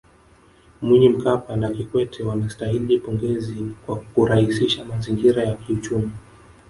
Mwinyi 0.81 1.09
Mkapa 1.09 1.55
na 1.55 1.69
Kikwete 1.71 2.23
wanastahili 2.23 2.99
pongezi 2.99 3.75
kwa 3.85 3.95
kurahisisha 3.99 4.85
mazingira 4.85 5.43
ya 5.43 5.53
kiuchumi 5.55 6.11